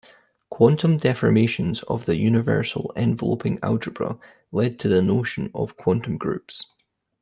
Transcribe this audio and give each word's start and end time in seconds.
Quantum 0.49 0.97
deformations 0.97 1.83
of 1.83 2.05
the 2.07 2.17
universal 2.17 2.91
enveloping 2.95 3.59
algebra 3.61 4.17
lead 4.51 4.79
to 4.79 4.87
the 4.87 4.99
notion 4.99 5.51
of 5.53 5.77
quantum 5.77 6.17
groups. 6.17 6.65